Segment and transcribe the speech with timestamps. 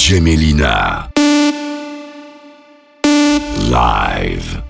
[0.00, 1.10] DJ Melina.
[3.68, 4.69] Live.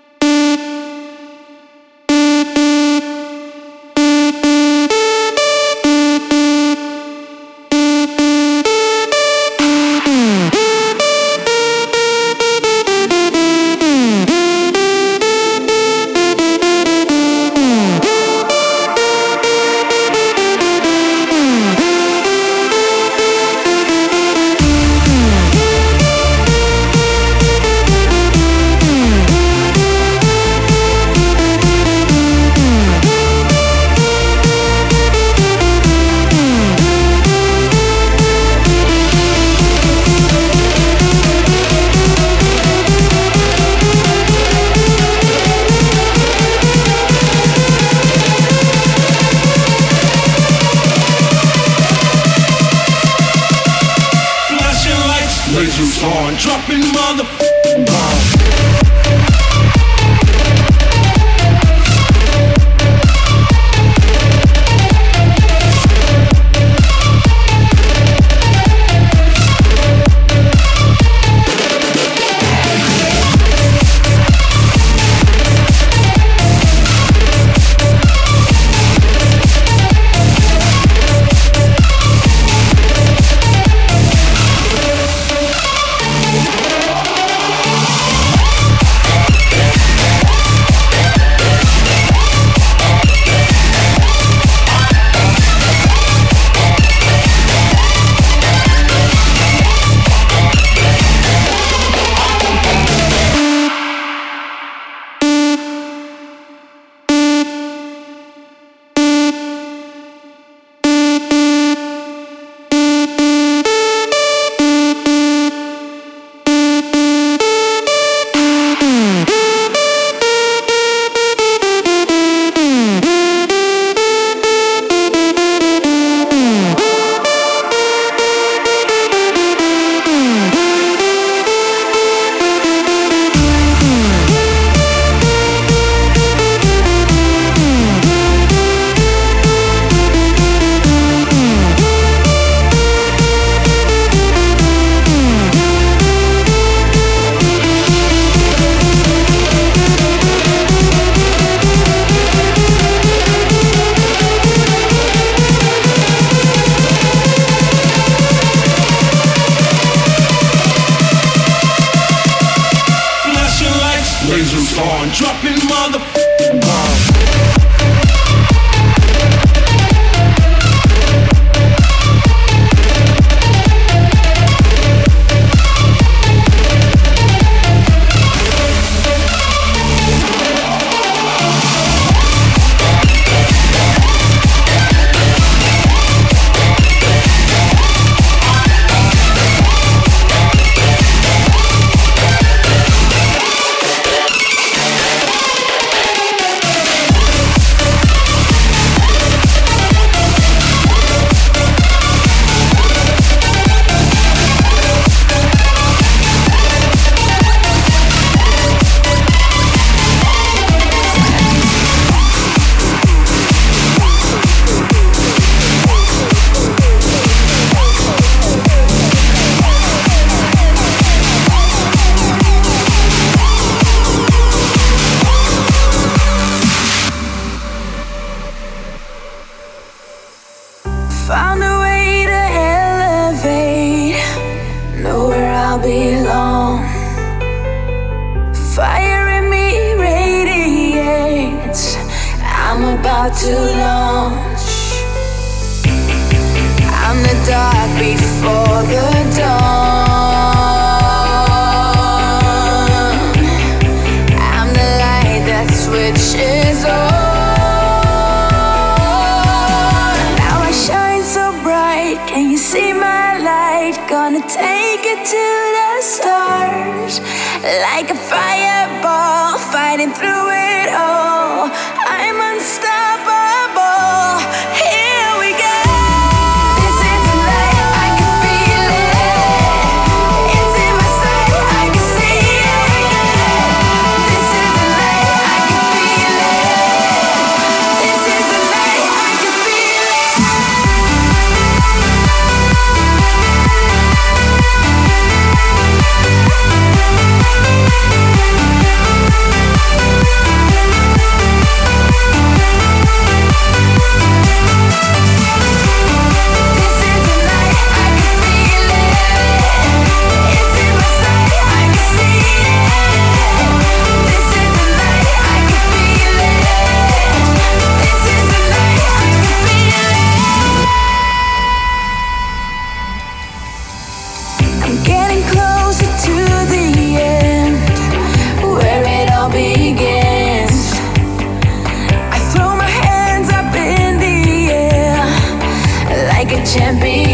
[336.73, 337.30] champion.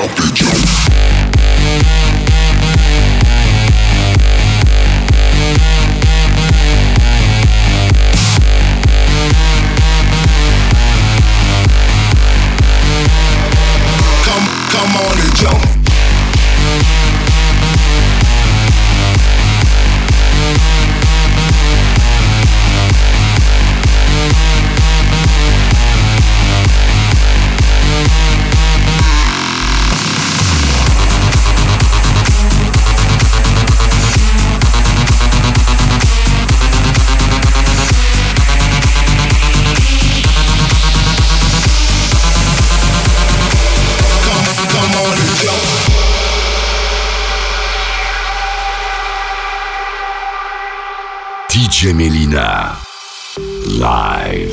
[0.00, 0.89] jumpy jump.
[53.80, 54.49] Live.